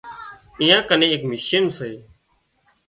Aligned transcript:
اين 0.59 0.71
ڪنين 0.89 1.09
ايڪ 1.13 1.21
مشين 1.31 1.65
سي 1.77 1.91